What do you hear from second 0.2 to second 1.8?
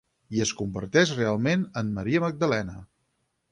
I es converteix realment